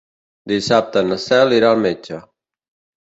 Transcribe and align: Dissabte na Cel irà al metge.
Dissabte 0.51 1.03
na 1.09 1.19
Cel 1.25 1.53
irà 1.59 1.71
al 1.75 1.85
metge. 1.87 2.19